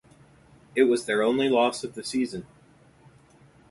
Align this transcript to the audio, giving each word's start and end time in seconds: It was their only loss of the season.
It 0.73 0.85
was 0.85 1.05
their 1.05 1.21
only 1.21 1.47
loss 1.47 1.83
of 1.83 1.93
the 1.93 2.03
season. 2.03 2.47